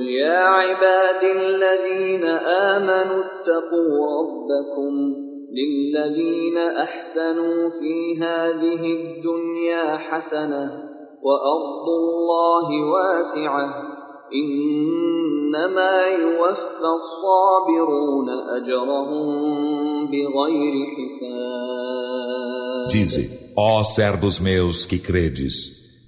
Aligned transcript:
يا 0.00 0.38
عباد 0.38 1.22
الذين 1.24 2.24
آمنوا 2.74 3.24
اتقوا 3.24 3.94
ربكم 4.18 4.92
للذين 5.52 6.58
أحسنوا 6.58 7.70
في 7.80 8.18
هذه 8.22 8.82
الدنيا 9.00 9.96
حسنة 9.96 10.64
وأرض 11.22 11.86
الله 12.02 12.68
واسعة 12.92 13.74
إنما 14.34 16.02
يوفى 16.06 16.90
الصابرون 17.00 18.28
أجرهم 18.56 19.26
بغير 20.06 20.74
حساب 20.96 22.10
Dize, 22.90 23.54
ó 23.56 23.84
servos 23.84 24.40
meus 24.40 24.84
que 24.84 24.98
credes, 24.98 25.54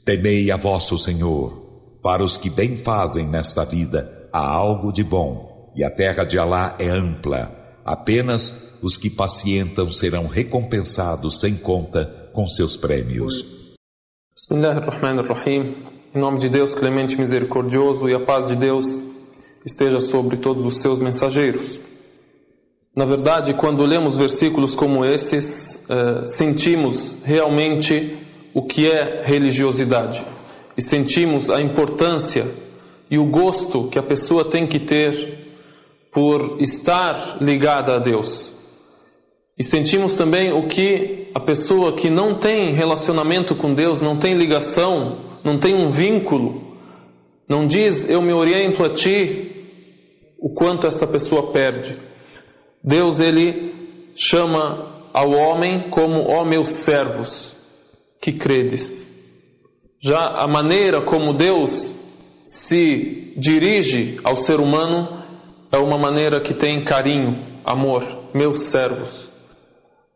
temei 0.05 0.51
a 0.51 0.57
vosso 0.57 0.99
Senhor. 0.99 1.72
Para 2.03 2.25
os 2.25 2.37
que 2.37 2.51
bem 2.51 2.77
fazem 2.77 3.29
nesta 3.29 3.65
vida, 3.65 4.29
há 4.33 4.45
algo 4.45 4.91
de 4.91 5.05
bom, 5.05 5.71
e 5.77 5.85
a 5.85 5.91
terra 5.91 6.25
de 6.25 6.37
Alá 6.37 6.75
é 6.81 6.89
ampla. 6.89 7.79
Apenas 7.85 8.81
os 8.83 8.97
que 8.97 9.09
pacientam 9.09 9.89
serão 9.93 10.27
recompensados 10.27 11.39
sem 11.39 11.57
conta 11.57 12.05
com 12.33 12.49
seus 12.49 12.77
prêmios. 12.77 13.77
Bismillah 14.35 14.79
ar-Rahman 14.79 15.21
ar-Rahim. 15.21 15.77
Em 16.13 16.19
nome 16.19 16.39
de 16.39 16.49
Deus, 16.49 16.75
clemente 16.75 17.17
misericordioso, 17.17 18.09
e 18.09 18.15
a 18.17 18.27
paz 18.27 18.49
de 18.49 18.57
Deus 18.57 18.99
esteja 19.65 20.01
sobre 20.01 20.37
todos 20.37 20.65
os 20.65 20.79
seus 20.79 20.99
mensageiros. 20.99 21.81
Na 22.97 23.07
verdade, 23.07 23.55
quando 23.55 23.87
lemos 23.87 24.19
versículos 24.19 24.75
como 24.75 25.05
esses, 25.05 25.89
eh, 25.89 26.27
sentimos 26.27 27.23
realmente 27.25 28.19
o 28.53 28.67
que 28.67 28.91
é 28.91 29.23
religiosidade 29.25 30.25
e 30.77 30.83
sentimos 30.83 31.51
a 31.51 31.61
importância 31.61 32.47
e 33.11 33.19
o 33.19 33.27
gosto 33.27 33.89
que 33.89 33.99
a 33.99 34.03
pessoa 34.03 34.45
tem 34.45 34.67
que 34.67 34.79
ter 34.79 35.39
por 36.11 36.61
estar 36.61 37.39
ligada 37.41 37.97
a 37.97 37.99
Deus. 37.99 38.53
E 39.59 39.63
sentimos 39.63 40.15
também 40.15 40.53
o 40.53 40.67
que 40.67 41.29
a 41.35 41.41
pessoa 41.41 41.93
que 41.93 42.09
não 42.09 42.39
tem 42.39 42.73
relacionamento 42.73 43.55
com 43.55 43.75
Deus, 43.75 44.01
não 44.01 44.17
tem 44.17 44.35
ligação, 44.35 45.19
não 45.45 45.59
tem 45.59 45.75
um 45.75 45.91
vínculo, 45.91 46.77
não 47.49 47.67
diz 47.67 48.09
eu 48.09 48.23
me 48.23 48.33
oriento 48.33 48.83
a 48.83 48.95
ti, 48.95 49.51
o 50.39 50.51
quanto 50.51 50.87
essa 50.87 51.07
pessoa 51.07 51.53
perde. 51.53 51.97
Deus 52.83 53.21
ele 53.21 53.73
chama 54.17 55.11
ao 55.13 55.31
homem 55.31 55.91
como 55.91 56.23
ó 56.29 56.45
meus 56.45 56.69
servos 56.69 57.57
que 58.21 58.33
credes. 58.33 59.12
Já 60.03 60.19
a 60.19 60.49
maneira 60.49 61.01
como 61.03 61.33
Deus 61.33 61.95
se 62.45 63.35
dirige 63.37 64.19
ao 64.25 64.35
ser 64.35 64.59
humano 64.59 65.09
é 65.71 65.79
uma 65.79 65.97
maneira 65.97 66.41
que 66.41 66.53
tem 66.53 66.85
carinho, 66.85 67.61
amor, 67.65 68.05
meus 68.35 68.63
servos. 68.63 69.31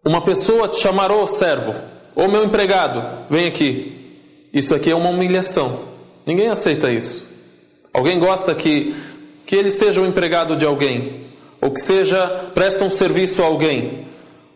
Uma 0.04 0.24
pessoa 0.24 0.66
te 0.66 0.80
chamar 0.80 1.12
ô 1.12 1.24
servo, 1.28 1.72
ô 2.16 2.26
meu 2.26 2.42
empregado, 2.42 3.30
vem 3.30 3.46
aqui. 3.46 4.48
Isso 4.52 4.74
aqui 4.74 4.90
é 4.90 4.94
uma 4.94 5.10
humilhação. 5.10 5.80
Ninguém 6.26 6.48
aceita 6.48 6.90
isso. 6.90 7.24
Alguém 7.94 8.18
gosta 8.18 8.54
que 8.56 8.92
que 9.46 9.54
ele 9.54 9.70
seja 9.70 10.00
o 10.00 10.06
empregado 10.06 10.56
de 10.56 10.66
alguém, 10.66 11.26
ou 11.62 11.70
que 11.70 11.80
seja 11.80 12.26
presta 12.52 12.84
um 12.84 12.90
serviço 12.90 13.40
a 13.40 13.46
alguém. 13.46 14.04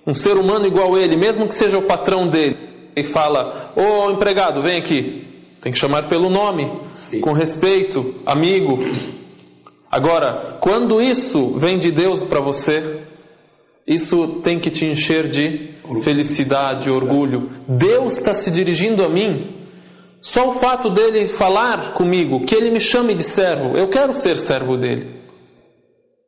Um 0.05 0.13
ser 0.13 0.37
humano 0.37 0.67
igual 0.67 0.97
a 0.97 1.01
ele, 1.01 1.17
mesmo 1.17 1.47
que 1.47 1.55
seja 1.55 1.79
o 1.79 1.83
patrão 1.83 2.27
dele, 2.27 2.57
e 2.97 3.05
fala: 3.05 3.60
"Ô 3.77 4.11
empregado, 4.11 4.63
vem 4.63 4.79
aqui". 4.79 5.27
Tem 5.61 5.73
que 5.73 5.79
chamar 5.79 6.09
pelo 6.09 6.31
nome, 6.31 6.71
Sim. 6.95 7.21
com 7.21 7.33
respeito, 7.33 8.15
amigo. 8.25 8.79
Agora, 9.91 10.57
quando 10.61 11.03
isso 11.03 11.59
vem 11.59 11.79
de 11.79 11.91
Deus 11.91 12.23
para 12.23 12.41
você, 12.41 13.01
isso 13.87 14.41
tem 14.43 14.59
que 14.59 14.71
te 14.71 14.87
encher 14.87 15.29
de 15.29 15.71
felicidade, 16.03 16.89
orgulho. 16.89 17.51
Deus 17.69 18.19
está 18.19 18.33
se 18.33 18.51
dirigindo 18.51 19.05
a 19.05 19.09
mim. 19.09 19.57
Só 20.21 20.51
o 20.51 20.55
fato 20.55 20.91
dele 20.91 21.27
falar 21.27 21.93
comigo, 21.93 22.45
que 22.45 22.55
ele 22.55 22.71
me 22.71 22.79
chame 22.79 23.15
de 23.15 23.23
servo, 23.23 23.77
eu 23.77 23.89
quero 23.89 24.13
ser 24.13 24.39
servo 24.39 24.77
dele. 24.77 25.07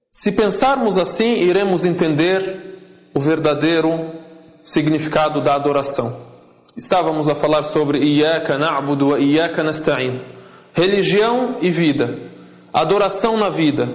Se 0.09 0.33
pensarmos 0.33 0.99
assim, 0.99 1.43
iremos 1.43 1.85
entender 1.85 3.11
o 3.15 3.21
verdadeiro 3.21 4.11
significado 4.63 5.41
da 5.41 5.55
adoração. 5.55 6.32
Estávamos 6.75 7.29
a 7.29 7.35
falar 7.35 7.65
sobre 7.65 7.99
Iyaka 7.99 8.57
na'budu 8.57 9.11
wa 9.11 9.21
Iyaka 9.21 9.63
nasta'in. 9.63 10.19
Religião 10.73 11.57
e 11.61 11.71
vida. 11.71 12.19
Adoração 12.73 13.37
na 13.37 13.51
vida. 13.51 13.91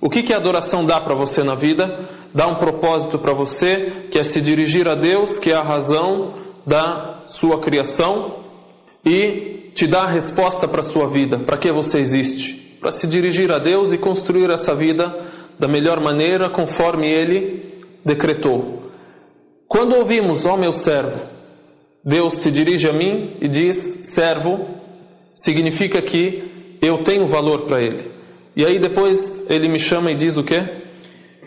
O 0.00 0.10
que, 0.10 0.24
que 0.24 0.32
a 0.32 0.36
adoração 0.36 0.84
dá 0.84 1.00
para 1.00 1.14
você 1.14 1.44
na 1.44 1.54
vida? 1.54 2.08
Dá 2.34 2.48
um 2.48 2.56
propósito 2.56 3.16
para 3.16 3.32
você, 3.32 3.92
que 4.10 4.18
é 4.18 4.24
se 4.24 4.40
dirigir 4.40 4.88
a 4.88 4.96
Deus, 4.96 5.38
que 5.38 5.52
é 5.52 5.54
a 5.54 5.62
razão 5.62 6.34
da 6.66 7.22
sua 7.28 7.60
criação, 7.60 8.34
e 9.04 9.70
te 9.72 9.86
dá 9.86 10.02
a 10.02 10.08
resposta 10.08 10.66
para 10.66 10.80
a 10.80 10.82
sua 10.82 11.06
vida. 11.06 11.38
Para 11.38 11.56
que 11.58 11.70
você 11.70 12.00
existe? 12.00 12.54
Para 12.80 12.90
se 12.90 13.06
dirigir 13.06 13.52
a 13.52 13.60
Deus 13.60 13.92
e 13.92 13.98
construir 13.98 14.50
essa 14.50 14.74
vida 14.74 15.16
da 15.60 15.68
melhor 15.68 16.00
maneira, 16.00 16.50
conforme 16.50 17.08
Ele 17.08 17.84
decretou. 18.04 18.90
Quando 19.68 19.94
ouvimos, 19.94 20.44
ó 20.44 20.54
oh, 20.54 20.56
meu 20.56 20.72
servo, 20.72 21.35
Deus 22.06 22.34
se 22.34 22.52
dirige 22.52 22.88
a 22.88 22.92
mim 22.92 23.32
e 23.40 23.48
diz, 23.48 23.76
servo, 24.02 24.64
significa 25.34 26.00
que 26.00 26.44
eu 26.80 27.02
tenho 27.02 27.26
valor 27.26 27.62
para 27.62 27.82
Ele. 27.82 28.12
E 28.54 28.64
aí 28.64 28.78
depois 28.78 29.50
Ele 29.50 29.66
me 29.66 29.78
chama 29.80 30.12
e 30.12 30.14
diz 30.14 30.36
o 30.36 30.44
que? 30.44 30.62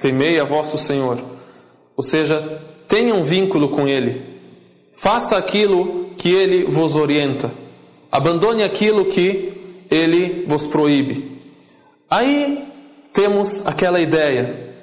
Temei 0.01 0.37
a 0.37 0.43
vosso 0.43 0.77
Senhor. 0.77 1.17
Ou 1.95 2.03
seja, 2.03 2.41
tenha 2.89 3.15
um 3.15 3.23
vínculo 3.23 3.69
com 3.69 3.87
Ele. 3.87 4.21
Faça 4.93 5.37
aquilo 5.37 6.09
que 6.17 6.29
Ele 6.29 6.65
vos 6.65 6.97
orienta. 6.97 7.49
Abandone 8.11 8.61
aquilo 8.61 9.05
que 9.05 9.53
Ele 9.89 10.43
vos 10.45 10.67
proíbe. 10.67 11.39
Aí 12.09 12.65
temos 13.13 13.65
aquela 13.65 14.01
ideia. 14.01 14.75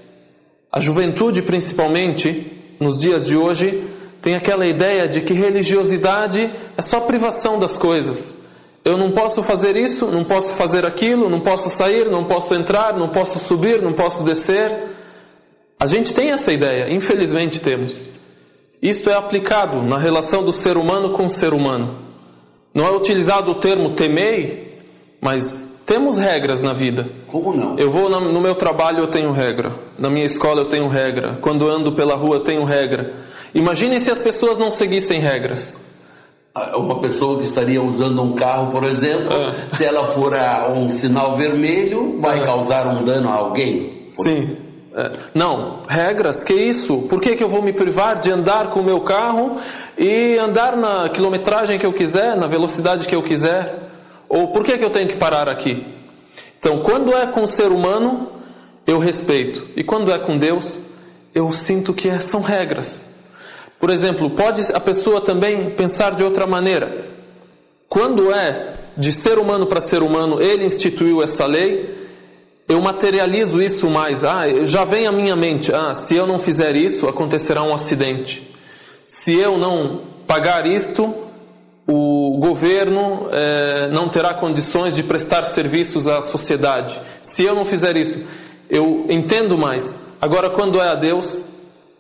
A 0.73 0.81
juventude, 0.81 1.43
principalmente, 1.43 2.47
nos 2.81 2.99
dias 2.99 3.27
de 3.27 3.37
hoje, 3.37 3.83
tem 4.27 4.35
aquela 4.35 4.67
ideia 4.67 5.07
de 5.07 5.21
que 5.21 5.33
religiosidade 5.33 6.51
é 6.77 6.83
só 6.83 6.99
privação 7.03 7.61
das 7.61 7.79
coisas. 7.79 8.39
Eu 8.85 8.99
não 8.99 9.13
posso 9.13 9.41
fazer 9.41 9.77
isso, 9.77 10.07
não 10.07 10.25
posso 10.25 10.55
fazer 10.55 10.85
aquilo, 10.85 11.31
não 11.31 11.39
posso 11.39 11.71
sair, 11.71 12.07
não 12.07 12.25
posso 12.25 12.53
entrar, 12.53 12.99
não 12.99 13.11
posso 13.11 13.39
subir, 13.39 13.81
não 13.81 13.93
posso 13.93 14.25
descer. 14.25 14.73
A 15.79 15.87
gente 15.87 16.13
tem 16.13 16.33
essa 16.33 16.53
ideia, 16.53 16.93
infelizmente 16.93 17.61
temos. 17.61 18.03
Isto 18.83 19.11
é 19.11 19.15
aplicado 19.15 19.81
na 19.85 19.97
relação 19.97 20.45
do 20.45 20.53
ser 20.53 20.77
humano 20.77 21.11
com 21.11 21.27
o 21.27 21.31
ser 21.31 21.55
humano. 21.55 21.95
Não 22.75 22.85
é 22.85 22.91
utilizado 22.91 23.53
o 23.53 23.55
termo 23.55 23.91
temei, 23.91 24.83
mas 25.21 25.76
temos 25.87 26.19
regras 26.19 26.61
na 26.61 26.73
vida. 26.73 27.07
Como 27.29 27.55
não? 27.55 27.79
Eu 27.79 27.91
vou 27.91 28.11
no 28.11 28.41
meu 28.41 28.55
trabalho 28.55 28.99
eu 28.99 29.07
tenho 29.07 29.31
regra, 29.33 29.73
na 29.97 30.11
minha 30.11 30.27
escola 30.27 30.63
eu 30.63 30.65
tenho 30.67 30.89
regra, 30.89 31.39
quando 31.41 31.69
ando 31.69 31.93
pela 31.95 32.17
rua 32.17 32.37
eu 32.37 32.43
tenho 32.43 32.65
regra. 32.65 33.15
Imagine 33.55 33.99
se 34.01 34.11
as 34.11 34.21
pessoas 34.21 34.59
não 34.59 34.71
seguissem 34.71 35.21
regras. 35.21 35.81
Ah, 36.55 36.77
uma 36.79 37.01
pessoa 37.01 37.39
que 37.39 37.45
estaria 37.45 37.83
usando 37.83 38.23
um 38.23 38.35
carro, 38.35 38.73
por 38.73 38.85
exemplo, 38.85 39.33
é. 39.33 39.77
se 39.77 39.85
ela 39.85 40.07
for 40.07 40.35
a 40.35 40.73
um 40.73 40.91
sinal 40.91 41.37
vermelho, 41.37 42.19
vai 42.21 42.41
é. 42.41 42.45
causar 42.45 42.87
um 42.87 43.05
dano 43.05 43.29
a 43.29 43.35
alguém? 43.35 44.09
Sim. 44.11 44.57
É. 44.97 45.19
Não, 45.35 45.83
regras, 45.87 46.43
que 46.43 46.55
isso? 46.55 47.03
Por 47.03 47.21
que, 47.21 47.37
que 47.37 47.45
eu 47.45 47.49
vou 47.51 47.61
me 47.61 47.75
privar 47.75 48.19
de 48.19 48.33
andar 48.33 48.71
com 48.71 48.81
o 48.81 48.85
meu 48.85 49.03
carro 49.03 49.57
e 49.99 50.39
andar 50.39 50.77
na 50.77 51.11
quilometragem 51.11 51.79
que 51.79 51.85
eu 51.85 51.93
quiser, 51.93 52.35
na 52.35 52.47
velocidade 52.47 53.07
que 53.07 53.15
eu 53.15 53.23
quiser? 53.23 53.86
Ou 54.29 54.53
por 54.53 54.65
que, 54.65 54.79
que 54.79 54.85
eu 54.85 54.91
tenho 54.91 55.09
que 55.09 55.17
parar 55.17 55.49
aqui? 55.49 55.87
Então, 56.59 56.81
quando 56.81 57.15
é 57.15 57.27
com 57.27 57.43
o 57.43 57.47
ser 57.47 57.69
humano, 57.69 58.29
eu 58.87 58.99
respeito. 58.99 59.69
E 59.77 59.85
quando 59.85 60.11
é 60.13 60.19
com 60.19 60.39
Deus, 60.39 60.83
eu 61.35 61.51
sinto 61.53 61.93
que 61.93 62.09
é, 62.09 62.19
são 62.19 62.41
regras. 62.41 63.17
Por 63.79 63.91
exemplo, 63.91 64.31
pode 64.31 64.63
a 64.73 64.81
pessoa 64.81 65.21
também 65.21 65.71
pensar 65.71 66.15
de 66.15 66.25
outra 66.25 66.47
maneira. 66.47 67.07
Quando 67.89 68.33
é 68.33 68.75
de 68.97 69.13
ser 69.13 69.39
humano 69.39 69.67
para 69.67 69.81
ser 69.81 70.03
humano, 70.03 70.41
ele 70.41 70.65
instituiu 70.65 71.23
essa 71.23 71.45
lei, 71.47 71.95
eu 72.69 72.81
materializo 72.81 73.61
isso 73.61 73.89
mais. 73.89 74.25
Ah, 74.25 74.45
já 74.65 74.85
vem 74.85 75.07
à 75.07 75.13
minha 75.13 75.37
mente, 75.37 75.73
ah, 75.73 75.95
se 75.95 76.17
eu 76.17 76.27
não 76.27 76.39
fizer 76.39 76.75
isso, 76.75 77.07
acontecerá 77.07 77.63
um 77.63 77.75
acidente. 77.75 78.43
Se 79.07 79.35
eu 79.39 79.59
não 79.59 80.01
pagar 80.27 80.67
isto, 80.67 81.15
o 82.37 82.39
governo 82.39 83.31
eh, 83.33 83.89
não 83.89 84.11
terá 84.11 84.35
condições 84.35 84.95
de 84.95 85.03
prestar 85.03 85.43
serviços 85.43 86.07
à 86.07 86.21
sociedade. 86.21 87.01
Se 87.23 87.45
eu 87.45 87.55
não 87.55 87.65
fizer 87.65 87.97
isso, 87.97 88.27
eu 88.69 89.07
entendo 89.09 89.57
mais. 89.57 90.19
Agora, 90.21 90.51
quando 90.51 90.79
é 90.79 90.87
a 90.87 90.95
Deus, 90.95 91.49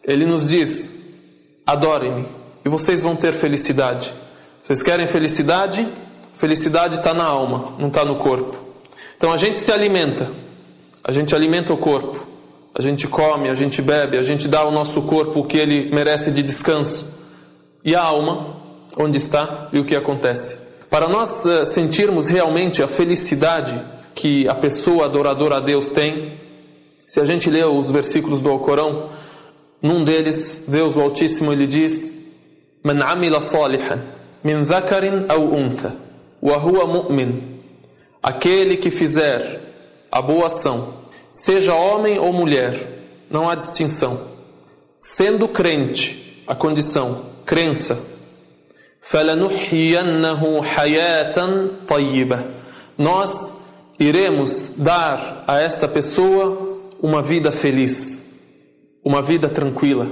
Ele 0.04 0.26
nos 0.26 0.46
diz: 0.46 1.62
adorem-me 1.66 2.28
e 2.66 2.68
vocês 2.68 3.02
vão 3.02 3.16
ter 3.16 3.32
felicidade. 3.32 4.12
Vocês 4.62 4.82
querem 4.82 5.06
felicidade? 5.06 5.88
Felicidade 6.34 6.96
está 6.96 7.14
na 7.14 7.24
alma, 7.24 7.72
não 7.78 7.88
está 7.88 8.04
no 8.04 8.16
corpo. 8.16 8.58
Então 9.16 9.32
a 9.32 9.38
gente 9.38 9.58
se 9.58 9.72
alimenta, 9.72 10.30
a 11.02 11.12
gente 11.12 11.34
alimenta 11.34 11.72
o 11.72 11.78
corpo, 11.78 12.26
a 12.78 12.82
gente 12.82 13.08
come, 13.08 13.48
a 13.48 13.54
gente 13.54 13.80
bebe, 13.80 14.18
a 14.18 14.22
gente 14.22 14.48
dá 14.48 14.60
ao 14.60 14.70
nosso 14.70 15.00
corpo 15.02 15.40
o 15.40 15.46
que 15.46 15.56
ele 15.56 15.88
merece 15.94 16.30
de 16.30 16.42
descanso. 16.42 17.16
E 17.82 17.94
a 17.94 18.02
alma, 18.02 18.55
onde 18.96 19.16
está 19.18 19.68
e 19.72 19.78
o 19.78 19.84
que 19.84 19.94
acontece? 19.94 20.86
Para 20.88 21.08
nós 21.08 21.44
uh, 21.44 21.64
sentirmos 21.64 22.28
realmente 22.28 22.82
a 22.82 22.88
felicidade 22.88 23.78
que 24.14 24.48
a 24.48 24.54
pessoa 24.54 25.04
adoradora 25.04 25.58
a 25.58 25.60
Deus 25.60 25.90
tem, 25.90 26.32
se 27.06 27.20
a 27.20 27.24
gente 27.24 27.50
lê 27.50 27.62
os 27.62 27.90
versículos 27.90 28.40
do 28.40 28.48
Alcorão, 28.48 29.10
num 29.82 30.02
deles, 30.02 30.66
Deus 30.68 30.96
o 30.96 31.00
Altíssimo 31.00 31.52
ele 31.52 31.66
diz: 31.66 32.80
"Man 32.82 33.04
amila 33.04 33.40
salihan 33.40 34.00
min 34.42 34.62
dhakarin 34.62 35.26
aw 35.28 35.40
untha, 35.40 35.94
wa 36.42 36.56
huwa 36.56 36.86
mu'min." 36.86 37.60
Aquele 38.22 38.76
que 38.76 38.90
fizer 38.90 39.60
a 40.10 40.22
boa 40.22 40.46
ação, 40.46 40.94
seja 41.32 41.74
homem 41.74 42.18
ou 42.18 42.32
mulher, 42.32 43.26
não 43.30 43.48
há 43.48 43.54
distinção. 43.54 44.18
Sendo 44.98 45.46
crente, 45.46 46.42
a 46.48 46.56
condição, 46.56 47.22
crença, 47.44 48.15
فَلَنُحْيَنَّهُ 49.05 50.63
حَيَاةً 50.63 51.37
طَيِّبَةً 51.87 52.39
Nós 52.97 53.61
iremos 53.99 54.77
dar 54.77 55.43
a 55.47 55.59
esta 55.59 55.87
pessoa 55.87 56.79
uma 57.01 57.21
vida 57.21 57.51
feliz, 57.51 58.99
uma 59.03 59.21
vida 59.21 59.49
tranquila. 59.49 60.07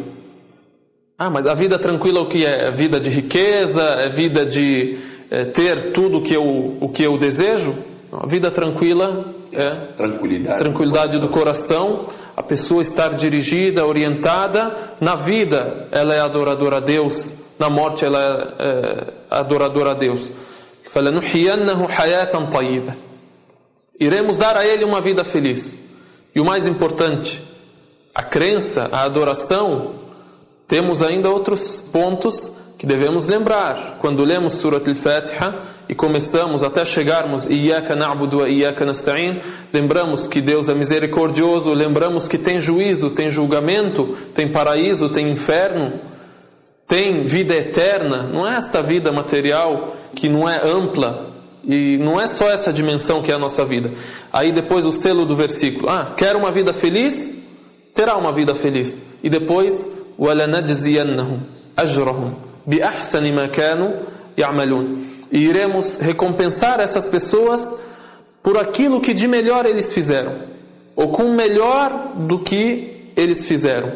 Ah, 1.17 1.29
mas 1.29 1.45
a 1.45 1.53
vida 1.53 1.77
tranquila 1.77 2.21
o 2.21 2.29
que 2.29 2.45
é? 2.45 2.67
É 2.67 2.71
vida 2.71 2.99
de 2.99 3.09
riqueza? 3.09 3.83
É 3.83 4.09
vida 4.09 4.45
de 4.45 4.97
é, 5.29 5.45
ter 5.45 5.91
tudo 5.91 6.21
que 6.21 6.33
eu, 6.33 6.77
o 6.79 6.89
que 6.89 7.03
eu 7.03 7.17
desejo? 7.17 7.75
A 8.11 8.25
vida 8.25 8.49
tranquila 8.49 9.35
é 9.51 9.93
tranquilidade, 9.97 10.59
tranquilidade 10.59 11.19
do 11.19 11.27
coração, 11.27 12.09
a 12.35 12.41
pessoa 12.41 12.81
estar 12.81 13.13
dirigida, 13.15 13.85
orientada. 13.85 14.95
Na 14.99 15.15
vida 15.15 15.87
ela 15.91 16.15
é 16.15 16.19
adoradora 16.19 16.77
a 16.77 16.79
Deus, 16.79 17.42
na 17.58 17.70
morte 17.70 18.04
ela 18.04 18.20
é, 18.58 18.64
é 18.64 19.12
adoradora 19.30 19.92
a 19.92 19.94
Deus. 19.94 20.32
Iremos 23.98 24.36
dar 24.36 24.56
a 24.56 24.66
ele 24.66 24.84
uma 24.84 25.00
vida 25.00 25.24
feliz. 25.24 25.78
E 26.34 26.40
o 26.40 26.44
mais 26.44 26.66
importante, 26.66 27.42
a 28.14 28.22
crença, 28.22 28.88
a 28.92 29.02
adoração, 29.02 29.92
temos 30.66 31.02
ainda 31.02 31.30
outros 31.30 31.80
pontos 31.80 32.76
que 32.78 32.86
devemos 32.86 33.26
lembrar. 33.26 33.98
Quando 34.00 34.22
lemos 34.24 34.54
Surat 34.54 34.86
al-Fatiha, 34.86 35.74
e 35.88 35.94
começamos 35.94 36.62
até 36.62 36.84
chegarmos 36.84 37.46
Iyaka 37.46 37.94
na'budu 37.94 38.38
wa 38.38 38.48
Iyaka 38.48 38.84
nasta'in, 38.84 39.40
lembramos 39.72 40.26
que 40.26 40.40
Deus 40.40 40.68
é 40.68 40.74
misericordioso, 40.74 41.72
lembramos 41.72 42.26
que 42.26 42.38
tem 42.38 42.60
juízo, 42.60 43.10
tem 43.10 43.30
julgamento, 43.30 44.16
tem 44.34 44.50
paraíso, 44.50 45.08
tem 45.08 45.30
inferno, 45.30 45.92
tem 46.86 47.24
vida 47.24 47.54
eterna, 47.54 48.24
não 48.24 48.46
é 48.46 48.56
esta 48.56 48.82
vida 48.82 49.10
material 49.10 49.96
que 50.14 50.28
não 50.28 50.48
é 50.48 50.60
ampla 50.64 51.32
e 51.66 51.96
não 51.96 52.20
é 52.20 52.26
só 52.26 52.50
essa 52.50 52.72
dimensão 52.72 53.22
que 53.22 53.32
é 53.32 53.34
a 53.34 53.38
nossa 53.38 53.64
vida. 53.64 53.90
Aí 54.32 54.52
depois 54.52 54.84
o 54.84 54.92
selo 54.92 55.24
do 55.24 55.34
versículo: 55.34 55.88
Ah, 55.88 56.12
quer 56.16 56.36
uma 56.36 56.50
vida 56.50 56.72
feliz? 56.72 57.92
Terá 57.94 58.16
uma 58.16 58.34
vida 58.34 58.54
feliz. 58.54 59.00
E 59.22 59.30
depois, 59.30 60.14
وَلَنَجْزِيَنَّهُمْ 60.18 61.40
أَجْرَهُمْ 61.76 62.34
بِأَحْسَنِ 62.66 63.32
مَا 63.32 63.46
كَانُوا 63.46 63.92
يَعْمَلُونَ 64.36 65.04
E 65.32 65.38
iremos 65.38 65.98
recompensar 65.98 66.80
essas 66.80 67.08
pessoas 67.08 67.80
por 68.42 68.58
aquilo 68.58 69.00
que 69.00 69.14
de 69.14 69.26
melhor 69.26 69.64
eles 69.64 69.92
fizeram, 69.94 70.32
ou 70.94 71.12
com 71.12 71.30
melhor 71.34 72.12
do 72.28 72.42
que 72.42 73.12
eles 73.16 73.46
fizeram. 73.46 73.90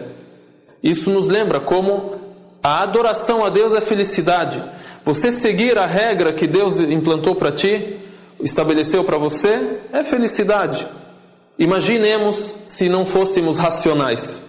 Isso 0.82 1.11
nos 1.11 1.29
lembra 1.29 1.61
como 1.61 2.27
a 2.62 2.82
adoração 2.82 3.44
a 3.44 3.49
Deus 3.49 3.75
é 3.75 3.81
felicidade. 3.81 4.62
Você 5.05 5.31
seguir 5.31 5.78
a 5.78 5.87
regra 5.87 6.32
que 6.32 6.46
Deus 6.46 6.81
implantou 6.81 7.34
para 7.34 7.52
ti, 7.52 7.96
estabeleceu 8.40 9.05
para 9.05 9.16
você, 9.16 9.78
é 9.93 10.02
felicidade. 10.02 10.87
Imaginemos 11.58 12.37
se 12.66 12.88
não 12.88 13.06
fôssemos 13.06 13.58
racionais. 13.58 14.44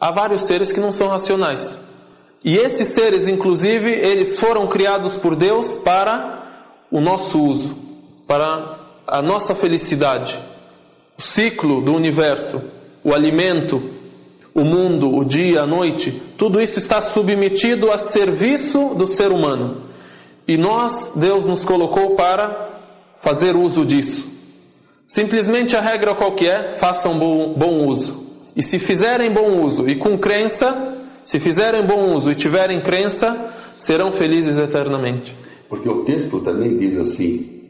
Há 0.00 0.10
vários 0.10 0.42
seres 0.42 0.72
que 0.72 0.80
não 0.80 0.90
são 0.90 1.08
racionais. 1.08 1.78
E 2.44 2.56
esses 2.56 2.88
seres, 2.88 3.28
inclusive, 3.28 3.90
eles 3.90 4.40
foram 4.40 4.66
criados 4.66 5.14
por 5.14 5.36
Deus 5.36 5.76
para 5.76 6.42
o 6.90 7.00
nosso 7.00 7.40
uso, 7.40 7.76
para 8.26 8.80
a 9.06 9.22
nossa 9.22 9.54
felicidade. 9.54 10.38
O 11.16 11.22
ciclo 11.22 11.80
do 11.80 11.94
universo, 11.94 12.60
o 13.04 13.14
alimento, 13.14 13.80
o 14.54 14.64
mundo, 14.64 15.14
o 15.14 15.24
dia, 15.24 15.62
a 15.62 15.66
noite, 15.66 16.22
tudo 16.36 16.60
isso 16.60 16.78
está 16.78 17.00
submetido 17.00 17.90
a 17.90 17.98
serviço 17.98 18.94
do 18.94 19.06
ser 19.06 19.30
humano. 19.32 19.82
E 20.46 20.56
nós, 20.56 21.14
Deus 21.16 21.46
nos 21.46 21.64
colocou 21.64 22.16
para 22.16 22.70
fazer 23.18 23.56
uso 23.56 23.84
disso. 23.84 24.32
Simplesmente 25.06 25.76
a 25.76 25.80
regra 25.80 26.14
qualquer, 26.14 26.72
é? 26.72 26.72
façam 26.74 27.18
bom, 27.18 27.54
bom 27.54 27.86
uso. 27.86 28.22
E 28.54 28.62
se 28.62 28.78
fizerem 28.78 29.30
bom 29.30 29.62
uso 29.62 29.88
e 29.88 29.96
com 29.96 30.18
crença, 30.18 30.98
se 31.24 31.38
fizerem 31.38 31.82
bom 31.84 32.14
uso 32.14 32.30
e 32.30 32.34
tiverem 32.34 32.80
crença, 32.80 33.52
serão 33.78 34.12
felizes 34.12 34.58
eternamente. 34.58 35.34
Porque 35.68 35.88
o 35.88 36.04
texto 36.04 36.40
também 36.40 36.76
diz 36.76 36.98
assim, 36.98 37.62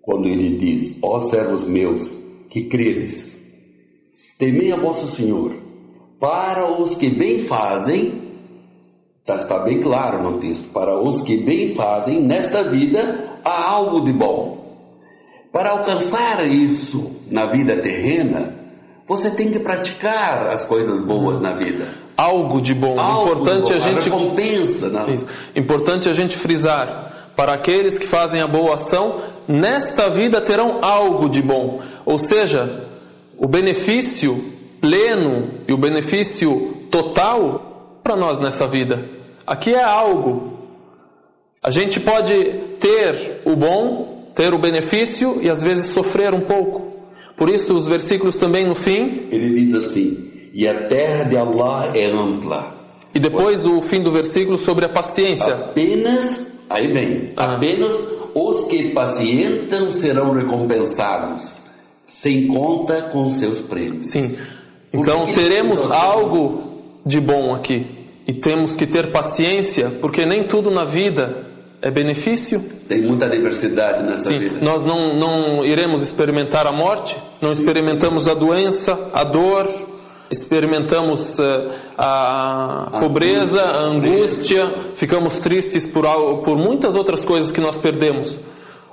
quando 0.00 0.26
ele 0.26 0.56
diz: 0.56 0.98
Ó 1.02 1.20
servos 1.20 1.66
meus, 1.66 2.16
que 2.50 2.64
credes, 2.64 3.38
temei 4.38 4.72
a 4.72 4.80
vosso 4.80 5.06
Senhor, 5.06 5.54
para 6.22 6.80
os 6.80 6.94
que 6.94 7.08
bem 7.08 7.40
fazem, 7.40 8.22
tá, 9.26 9.34
está 9.34 9.58
bem 9.58 9.80
claro 9.80 10.22
no 10.22 10.38
texto, 10.38 10.68
para 10.72 10.96
os 11.02 11.20
que 11.20 11.36
bem 11.36 11.74
fazem 11.74 12.22
nesta 12.22 12.62
vida 12.62 13.40
há 13.44 13.70
algo 13.72 14.04
de 14.04 14.12
bom. 14.12 14.78
Para 15.50 15.70
alcançar 15.70 16.46
isso 16.46 17.24
na 17.28 17.46
vida 17.46 17.82
terrena, 17.82 18.54
você 19.04 19.32
tem 19.32 19.50
que 19.50 19.58
praticar 19.58 20.46
as 20.46 20.64
coisas 20.64 21.00
boas 21.00 21.40
na 21.40 21.54
vida 21.54 21.92
algo 22.16 22.60
de 22.60 22.72
bom. 22.72 22.96
Algo 23.00 23.32
importante 23.32 23.64
de 23.64 23.72
bom, 23.72 23.74
a 23.74 23.78
gente 23.80 24.08
a 24.08 24.12
recompensa, 24.12 24.88
não. 24.90 25.12
Isso. 25.12 25.26
Importante 25.56 26.08
a 26.08 26.12
gente 26.12 26.36
frisar 26.36 27.32
para 27.34 27.54
aqueles 27.54 27.98
que 27.98 28.06
fazem 28.06 28.40
a 28.40 28.46
boa 28.46 28.74
ação, 28.74 29.22
nesta 29.48 30.08
vida 30.08 30.40
terão 30.40 30.84
algo 30.84 31.28
de 31.28 31.42
bom. 31.42 31.80
Ou 32.06 32.16
seja, 32.16 32.86
o 33.36 33.48
benefício 33.48 34.61
pleno 34.82 35.48
e 35.68 35.72
o 35.72 35.78
benefício 35.78 36.74
total 36.90 38.00
para 38.02 38.16
nós 38.16 38.40
nessa 38.40 38.66
vida. 38.66 39.08
Aqui 39.46 39.72
é 39.72 39.82
algo. 39.82 40.58
A 41.62 41.70
gente 41.70 42.00
pode 42.00 42.34
ter 42.80 43.42
o 43.44 43.54
bom, 43.54 44.32
ter 44.34 44.52
o 44.52 44.58
benefício 44.58 45.38
e 45.40 45.48
às 45.48 45.62
vezes 45.62 45.86
sofrer 45.86 46.34
um 46.34 46.40
pouco. 46.40 46.92
Por 47.36 47.48
isso 47.48 47.76
os 47.76 47.86
versículos 47.86 48.36
também 48.36 48.66
no 48.66 48.74
fim, 48.74 49.28
ele 49.30 49.54
diz 49.54 49.72
assim: 49.74 50.50
e 50.52 50.66
a 50.66 50.88
terra 50.88 51.24
de 51.24 51.38
Allah 51.38 51.92
é 51.94 52.10
ampla. 52.10 52.74
E 53.14 53.20
depois 53.20 53.64
o 53.64 53.80
fim 53.80 54.02
do 54.02 54.10
versículo 54.10 54.58
sobre 54.58 54.84
a 54.84 54.88
paciência. 54.88 55.54
Apenas, 55.54 56.54
aí 56.68 56.88
vem, 56.88 57.32
ah. 57.36 57.54
apenas 57.54 57.94
os 58.34 58.64
que 58.64 58.90
pacientam 58.90 59.92
serão 59.92 60.32
recompensados, 60.32 61.58
sem 62.04 62.48
conta 62.48 63.02
com 63.02 63.30
seus 63.30 63.60
prêmios. 63.60 64.08
Sim. 64.08 64.36
Então 64.92 65.26
teremos 65.32 65.90
algo 65.90 66.72
de 67.04 67.20
bom 67.20 67.54
aqui. 67.54 67.86
E 68.26 68.32
temos 68.32 68.76
que 68.76 68.86
ter 68.86 69.10
paciência, 69.10 69.90
porque 70.00 70.24
nem 70.24 70.46
tudo 70.46 70.70
na 70.70 70.84
vida 70.84 71.46
é 71.80 71.90
benefício. 71.90 72.62
Tem 72.88 73.02
muita 73.02 73.28
diversidade 73.28 74.04
nessa 74.04 74.32
Sim, 74.32 74.38
vida. 74.38 74.64
Nós 74.64 74.84
não, 74.84 75.18
não 75.18 75.64
iremos 75.64 76.02
experimentar 76.02 76.66
a 76.66 76.72
morte, 76.72 77.16
não 77.40 77.50
experimentamos 77.50 78.28
a 78.28 78.34
doença, 78.34 79.10
a 79.12 79.24
dor, 79.24 79.66
experimentamos 80.30 81.40
uh, 81.40 81.70
a 81.98 83.00
pobreza, 83.00 83.62
a 83.62 83.80
angústia, 83.80 84.66
ficamos 84.94 85.40
tristes 85.40 85.84
por, 85.86 86.04
por 86.44 86.56
muitas 86.56 86.94
outras 86.94 87.24
coisas 87.24 87.50
que 87.50 87.60
nós 87.60 87.76
perdemos. 87.76 88.38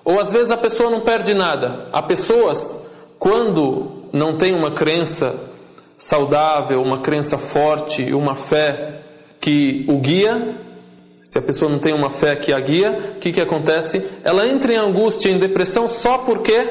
Ou 0.03 0.19
às 0.19 0.33
vezes 0.33 0.49
a 0.49 0.57
pessoa 0.57 0.89
não 0.89 1.01
perde 1.01 1.35
nada. 1.35 1.87
Há 1.93 2.01
pessoas, 2.01 3.15
quando 3.19 4.09
não 4.11 4.37
tem 4.37 4.55
uma 4.55 4.73
crença 4.73 5.35
saudável, 5.99 6.81
uma 6.81 7.01
crença 7.01 7.37
forte, 7.37 8.13
uma 8.13 8.33
fé 8.33 9.01
que 9.39 9.85
o 9.89 9.97
guia, 9.99 10.55
se 11.23 11.37
a 11.37 11.41
pessoa 11.41 11.69
não 11.69 11.77
tem 11.77 11.93
uma 11.93 12.09
fé 12.09 12.37
que 12.37 12.53
a 12.53 12.59
guia, 12.59 13.13
o 13.17 13.19
que, 13.19 13.33
que 13.33 13.41
acontece? 13.41 14.09
Ela 14.23 14.47
entra 14.47 14.73
em 14.73 14.77
angústia, 14.77 15.29
em 15.29 15.37
depressão 15.37 15.87
só 15.87 16.19
porque 16.19 16.65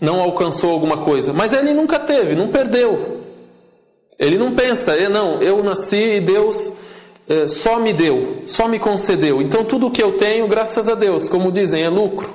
não 0.00 0.20
alcançou 0.20 0.72
alguma 0.72 1.04
coisa. 1.04 1.32
Mas 1.32 1.52
ele 1.52 1.72
nunca 1.72 1.98
teve, 2.00 2.34
não 2.34 2.50
perdeu. 2.50 3.24
Ele 4.18 4.36
não 4.36 4.54
pensa, 4.54 4.96
não, 5.08 5.40
eu 5.40 5.62
nasci 5.62 6.16
e 6.16 6.20
Deus 6.20 6.78
é, 7.28 7.46
só 7.46 7.78
me 7.78 7.92
deu, 7.92 8.42
só 8.46 8.66
me 8.66 8.78
concedeu. 8.78 9.40
Então 9.40 9.64
tudo 9.64 9.90
que 9.90 10.02
eu 10.02 10.12
tenho, 10.12 10.48
graças 10.48 10.88
a 10.88 10.94
Deus, 10.94 11.28
como 11.28 11.52
dizem, 11.52 11.84
é 11.84 11.88
lucro. 11.88 12.34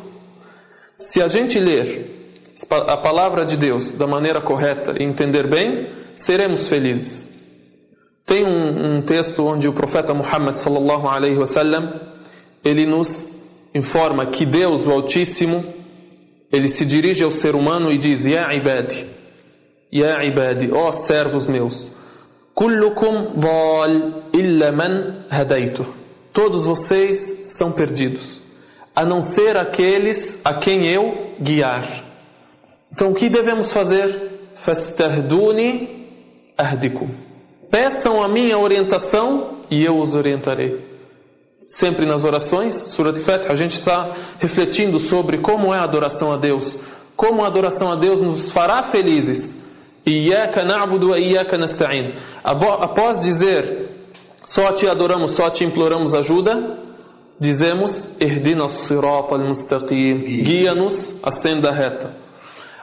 Se 0.98 1.22
a 1.22 1.28
gente 1.28 1.60
ler 1.60 2.21
a 2.88 2.98
palavra 2.98 3.46
de 3.46 3.58
Deus 3.58 3.92
da 3.92 4.08
maneira 4.08 4.42
correta 4.42 4.94
e 5.00 5.04
entender 5.04 5.48
bem, 5.48 5.88
seremos 6.16 6.68
felizes. 6.68 7.32
Tem 8.26 8.46
um, 8.46 8.98
um 8.98 9.02
texto 9.02 9.46
onde 9.46 9.68
o 9.68 9.74
profeta 9.74 10.14
Muhammad 10.14 10.56
sallallahu 10.56 11.08
alaihi 11.08 11.38
wasallam 11.38 11.92
ele 12.64 12.86
nos 12.86 13.70
informa 13.74 14.28
que 14.28 14.46
Deus, 14.46 14.86
o 14.86 14.92
Altíssimo, 14.92 15.64
ele 16.52 16.68
se 16.68 16.86
dirige 16.86 17.24
ao 17.24 17.32
ser 17.32 17.56
humano 17.56 17.92
e 17.92 17.98
diz: 17.98 18.26
Ya 18.26 18.54
ibadi, 18.54 19.06
Ya 19.92 20.24
ibadi, 20.24 20.72
ó 20.72 20.92
servos 20.92 21.48
meus, 21.48 21.92
kullukum 22.54 23.40
dal 23.40 24.30
illa 24.34 24.72
man 24.72 25.26
hadaitu. 25.30 25.86
Todos 26.32 26.66
vocês 26.66 27.18
são 27.46 27.74
perdidos, 27.74 28.42
a 28.96 29.06
não 29.06 29.22
ser 29.22 29.58
aqueles 29.58 30.42
a 30.46 30.54
quem 30.54 30.86
eu 30.86 31.36
guiar. 31.42 32.11
Então 32.92 33.12
o 33.12 33.16
que 33.16 33.30
devemos 33.30 33.72
fazer? 33.72 34.30
Fastahduni 34.56 36.08
ahdikum. 36.58 37.10
Peçam 37.70 38.22
a 38.24 38.28
minha 38.28 38.58
orientação 38.58 39.62
e 39.70 39.84
eu 39.84 40.00
os 40.00 40.16
orientarei 40.16 40.92
sempre 41.64 42.06
nas 42.06 42.26
orações, 42.26 42.74
Surat 42.74 43.18
Fath, 43.18 43.50
a 43.50 43.56
gente 43.56 43.76
está 43.76 44.10
refletindo 44.40 45.00
sobre 45.00 45.38
como 45.38 45.74
é 45.74 45.78
a 45.78 45.84
adoração 45.84 46.32
a 46.32 46.38
Deus, 46.38 46.80
como 47.16 47.44
a 47.44 47.48
adoração 47.48 47.92
a 47.92 47.96
Deus 47.96 48.20
nos 48.20 48.52
fará 48.52 48.82
felizes. 48.84 49.70
Iyaka 50.06 50.66
na'budu 50.66 51.12
wa 51.12 51.20
iyaka 51.20 51.58
nasta'in. 51.58 52.14
Após 52.44 53.20
dizer 53.20 53.90
só 54.44 54.72
te 54.72 54.88
adoramos, 54.88 55.32
só 55.32 55.50
te 55.50 55.64
imploramos 55.64 56.16
ajuda, 56.16 56.80
dizemos 57.40 58.20
Ihdina 58.20 58.68
sirat 58.68 59.32
al-mustaqim. 59.32 60.18
Guia-nos 60.44 61.20
a 61.24 61.30
senda 61.30 61.72
reta. 61.72 62.12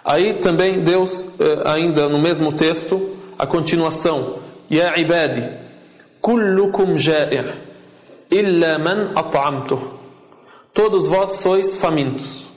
Aí 0.09 0.33
também 0.33 0.83
Deus, 0.83 1.39
eh, 1.39 1.63
ainda 1.67 2.09
no 2.09 2.19
mesmo 2.19 2.51
texto, 2.55 3.15
a 3.39 3.47
continuação. 3.47 4.39
Ya 4.71 4.97
ibadi, 4.97 5.47
kullukum 6.23 6.97
ja'i' 6.97 7.53
illa 8.31 8.79
man 8.79 9.13
at'amtuh. 9.15 9.99
Todos 10.73 11.09
vós 11.09 11.41
sois 11.41 11.77
famintos. 11.77 12.49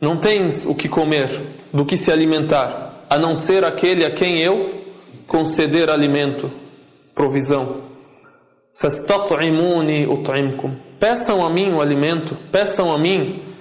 Não 0.00 0.18
tens 0.18 0.66
o 0.66 0.74
que 0.74 0.88
comer, 0.88 1.30
do 1.72 1.86
que 1.86 1.96
se 1.96 2.10
alimentar, 2.10 3.04
a 3.08 3.16
não 3.20 3.36
ser 3.36 3.64
aquele 3.64 4.04
a 4.04 4.10
quem 4.10 4.42
eu 4.42 4.82
conceder 5.28 5.88
alimento, 5.88 6.50
provisão. 7.14 7.82
Fastat'imuni 8.74 10.08
ut'imkum. 10.08 10.76
Peçam 10.98 11.46
a 11.46 11.48
mim 11.48 11.72
o 11.72 11.80
alimento, 11.80 12.36
peçam 12.50 12.92
a 12.92 12.98
mim 12.98 13.51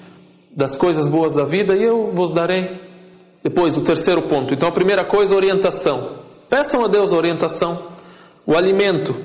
das 0.55 0.75
coisas 0.75 1.07
boas 1.07 1.33
da 1.33 1.45
vida 1.45 1.75
e 1.75 1.83
eu 1.83 2.11
vos 2.13 2.31
darei. 2.31 2.79
Depois, 3.43 3.75
o 3.77 3.81
terceiro 3.81 4.21
ponto. 4.23 4.53
Então, 4.53 4.69
a 4.69 4.71
primeira 4.71 5.05
coisa, 5.05 5.35
orientação. 5.35 6.09
Peçam 6.49 6.85
a 6.85 6.87
Deus 6.87 7.11
a 7.11 7.17
orientação. 7.17 7.77
O 8.45 8.55
alimento, 8.55 9.15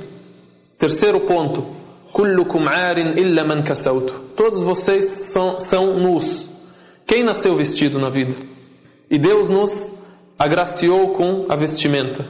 Terceiro 0.78 1.21
ponto. 1.21 1.64
Kullukum 2.12 2.68
arin 2.68 3.18
illa 3.18 3.45
man. 3.45 3.62
Todos 4.37 4.62
vocês 4.62 5.06
são, 5.06 5.59
são 5.59 5.99
nus. 5.99 6.50
Quem 7.06 7.25
nasceu 7.25 7.56
vestido 7.56 7.99
na 7.99 8.11
vida? 8.11 8.35
E 9.11 9.18
Deus 9.18 9.49
nos 9.49 10.35
agraciou 10.38 11.14
com 11.14 11.47
a 11.49 11.56
vestimenta 11.56 12.26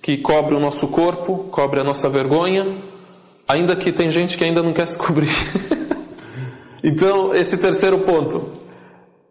que 0.00 0.18
cobre 0.18 0.54
o 0.54 0.60
nosso 0.60 0.88
corpo, 0.88 1.48
cobre 1.50 1.80
a 1.80 1.84
nossa 1.84 2.08
vergonha, 2.08 2.78
ainda 3.46 3.74
que 3.74 3.92
tem 3.92 4.10
gente 4.10 4.38
que 4.38 4.44
ainda 4.44 4.62
não 4.62 4.72
quer 4.72 4.86
se 4.86 4.96
cobrir. 4.96 5.30
então, 6.82 7.34
esse 7.34 7.58
terceiro 7.58 7.98
ponto. 8.00 8.60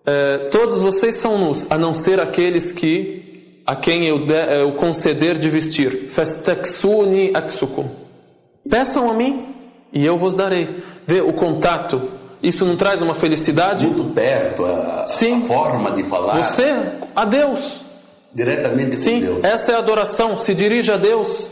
É, 0.05 0.49
todos 0.49 0.77
vocês 0.81 1.15
são 1.15 1.37
nus, 1.37 1.71
a 1.71 1.77
não 1.77 1.93
ser 1.93 2.19
aqueles 2.19 2.71
que 2.71 3.29
a 3.69 3.75
quem 3.75 4.07
eu, 4.07 4.25
de, 4.25 4.33
eu 4.33 4.73
conceder 4.77 5.37
de 5.37 5.47
vestir. 5.47 5.91
Fastaksuni 6.07 7.31
aksukum. 7.35 7.87
Peçam 8.67 9.11
a 9.11 9.13
mim 9.13 9.45
e 9.93 10.03
eu 10.03 10.17
vos 10.17 10.33
darei. 10.33 10.83
Vê 11.05 11.21
o 11.21 11.33
contato. 11.33 12.09
Isso 12.41 12.65
não 12.65 12.75
traz 12.75 13.01
uma 13.01 13.13
felicidade? 13.13 13.85
Muito 13.85 14.13
perto, 14.13 14.65
a, 14.65 15.05
Sim. 15.05 15.37
a 15.37 15.41
forma 15.41 15.91
de 15.91 16.03
falar. 16.03 16.41
Você, 16.41 16.73
a 17.15 17.25
Deus. 17.25 17.81
Diretamente 18.33 18.91
com 18.91 18.97
Sim, 18.97 19.19
Deus. 19.19 19.43
essa 19.43 19.73
é 19.73 19.75
a 19.75 19.79
adoração. 19.79 20.35
Se 20.37 20.55
dirige 20.55 20.91
a 20.91 20.97
Deus. 20.97 21.51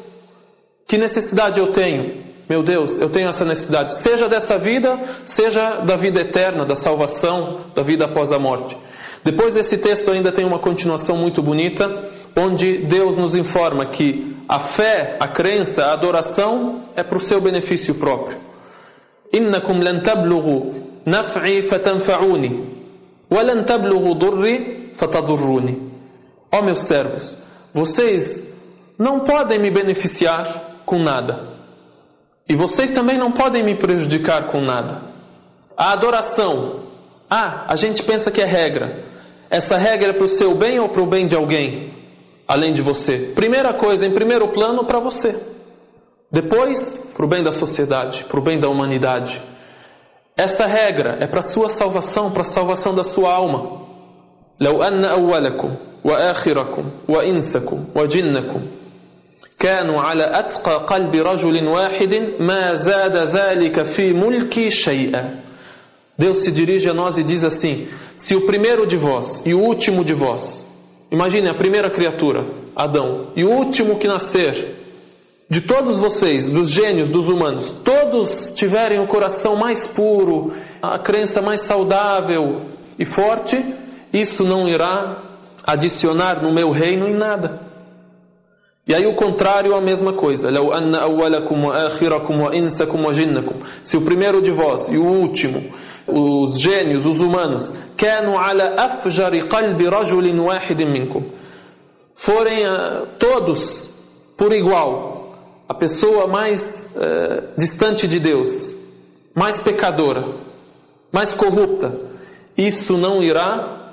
Que 0.88 0.98
necessidade 0.98 1.60
eu 1.60 1.68
tenho? 1.68 2.14
Meu 2.49 2.63
Deus, 2.63 3.01
eu 3.01 3.09
tenho 3.09 3.29
essa 3.29 3.45
necessidade. 3.45 3.95
Seja 3.95 4.29
dessa 4.29 4.59
vida, 4.59 4.99
seja 5.25 5.77
da 5.77 5.97
vida 5.97 6.21
eterna, 6.21 6.65
da 6.65 6.75
salvação, 6.75 7.61
da 7.75 7.83
vida 7.83 8.05
após 8.05 8.33
a 8.33 8.39
morte. 8.39 8.77
Depois 9.25 9.55
desse 9.55 9.79
texto 9.79 10.11
ainda 10.11 10.33
tem 10.33 10.45
uma 10.45 10.59
continuação 10.59 11.17
muito 11.17 11.41
bonita, 11.43 12.11
onde 12.37 12.79
Deus 12.79 13.17
nos 13.17 13.37
informa 13.37 13.87
que 13.87 14.37
a 14.49 14.59
fé, 14.59 15.17
a 15.21 15.29
crença, 15.29 15.87
a 15.87 15.93
adoração 15.93 16.83
é 16.97 17.03
para 17.03 17.17
o 17.17 17.21
seu 17.21 17.41
benefício 17.41 17.95
próprio. 17.95 18.39
إنكم 19.35 19.83
لن 19.83 20.03
تبلغوا 20.03 20.63
نفعي 21.07 21.63
فتنفعوني 21.63 22.65
ولن 23.31 23.65
تبلغوا 23.65 24.15
ضري 24.15 24.89
فتضروني. 24.95 25.93
Ó 26.53 26.63
meus 26.63 26.81
servos, 26.81 27.39
vocês 27.73 28.95
não 28.99 29.21
podem 29.21 29.59
me 29.59 29.71
beneficiar 29.71 30.83
com 30.85 30.99
nada. 30.99 31.49
E 32.49 32.57
vocês 32.57 32.91
também 32.91 33.19
não 33.19 33.33
podem 33.33 33.63
me 33.63 33.75
prejudicar 33.75 34.49
com 34.49 34.61
nada. 34.61 35.03
A 35.77 35.93
adoração. 35.93 36.81
Ah, 37.31 37.67
a 37.69 37.77
gente 37.77 38.03
pensa 38.03 38.31
que 38.31 38.41
é 38.41 38.45
regra. 38.45 38.97
Essa 39.49 39.77
regra 39.77 40.11
é 40.11 40.13
para 40.13 40.25
o 40.25 40.29
seu 40.29 40.55
bem 40.55 40.79
ou 40.81 40.89
para 40.89 41.03
o 41.03 41.07
bem 41.07 41.27
de 41.27 41.37
alguém? 41.37 41.93
além 42.53 42.73
de 42.73 42.83
você. 42.83 43.33
Primeira 43.35 43.73
coisa, 43.73 44.07
em 44.07 44.11
primeiro 44.11 44.49
plano, 44.49 44.85
para 44.85 45.01
você. 45.01 45.35
Depois, 46.31 47.13
para 47.17 47.25
o 47.25 47.29
bem 47.29 47.43
da 47.43 47.51
sociedade, 47.51 48.25
para 48.25 48.39
o 48.39 48.43
bem 48.43 48.59
da 48.59 48.69
humanidade. 48.69 49.41
Essa 50.37 50.67
regra 50.67 51.17
é 51.21 51.27
para 51.27 51.41
a 51.41 51.43
sua 51.43 51.71
salvação, 51.71 52.31
para 52.31 52.43
a 52.43 52.45
salvação 52.45 52.95
da 52.95 53.05
sua 53.05 53.33
alma. 53.33 53.83
لو 54.61 54.83
أن 54.83 55.05
أولكم 55.05 55.77
وآخركم 56.05 56.85
وإنسكم 57.09 57.85
وجنكم 57.97 58.61
كانوا 59.59 60.01
على 60.01 60.25
أتقى 60.25 60.87
قلب 60.87 61.15
رجل 61.15 61.69
واحد 61.69 62.15
ما 62.41 62.75
زاد 62.75 63.17
ذلك 63.17 63.83
في 63.83 64.13
ملكي 64.13 64.71
شيئا 64.71 65.43
Deus 66.19 66.39
se 66.39 66.53
dirige 66.53 66.91
a 66.91 66.95
nós 66.95 67.17
e 67.17 67.23
diz 67.23 67.43
assim: 67.43 67.89
Se 68.17 68.35
o 68.37 68.43
primeiro 68.43 68.87
de 68.87 68.97
vós 68.97 69.47
e 69.47 69.55
o 69.55 69.61
último 69.61 70.05
de 70.05 70.13
vós 70.13 70.73
Imagine 71.13 71.51
a 71.51 71.55
primeira 71.55 71.91
criatura, 71.91 72.43
Adão, 72.75 73.33
e 73.37 73.45
o 73.45 73.51
último 73.51 73.99
que 73.99 74.09
nascer, 74.09 74.75
de 75.47 75.61
todos 75.61 75.99
vocês, 75.99 76.49
dos 76.49 76.71
gênios, 76.71 77.11
dos 77.11 77.29
humanos, 77.29 77.71
todos 77.85 78.55
tiverem 78.57 78.99
o 78.99 79.07
coração 79.07 79.55
mais 79.55 79.89
puro, 79.89 80.55
a 80.81 80.99
crença 80.99 81.43
mais 81.43 81.61
saudável 81.61 82.63
e 82.99 83.05
forte, 83.05 83.63
isso 84.11 84.43
não 84.43 84.67
irá 84.67 85.19
adicionar 85.63 86.43
no 86.43 86.51
meu 86.51 86.71
reino 86.71 87.07
em 87.07 87.15
nada. 87.15 87.61
E 88.88 88.94
aí 88.94 89.06
o 89.06 89.14
contrário 89.14 89.74
é 89.74 89.78
a 89.78 89.82
mesma 89.82 90.14
coisa. 90.14 90.50
Se 93.84 93.98
o 93.98 94.02
primeiro 94.02 94.42
de 94.42 94.52
vós 94.52 94.88
e 94.88 94.98
o 94.98 95.06
último, 95.06 95.62
os 96.08 96.58
gênios, 96.58 97.06
os 97.06 97.20
humanos, 97.20 97.74
forem 102.16 102.66
ah, 102.66 103.04
todos 103.20 103.94
por 104.38 104.54
igual, 104.54 105.18
a 105.68 105.74
pessoa 105.74 106.28
mais 106.28 106.96
eh, 106.96 107.44
distante 107.58 108.08
de 108.08 108.20
Deus, 108.20 108.74
mais 109.36 109.60
pecadora, 109.60 110.26
mais 111.12 111.34
corrupta, 111.34 111.94
isso 112.58 112.98
não 112.98 113.22
irá 113.22 113.92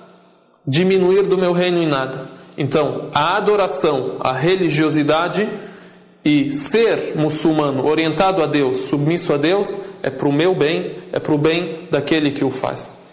diminuir 0.66 1.22
do 1.22 1.36
meu 1.36 1.52
reino 1.52 1.78
em 1.78 1.88
nada. 1.88 2.33
Então, 2.56 3.10
a 3.12 3.36
adoração, 3.36 4.16
a 4.20 4.32
religiosidade 4.32 5.48
e 6.24 6.52
ser 6.52 7.14
muçulmano, 7.16 7.86
orientado 7.86 8.42
a 8.42 8.46
Deus, 8.46 8.88
submisso 8.88 9.32
a 9.32 9.36
Deus, 9.36 9.76
é 10.02 10.10
para 10.10 10.28
o 10.28 10.32
meu 10.32 10.54
bem, 10.54 11.02
é 11.12 11.20
para 11.20 11.34
o 11.34 11.38
bem 11.38 11.86
daquele 11.90 12.30
que 12.30 12.44
o 12.44 12.50
faz. 12.50 13.03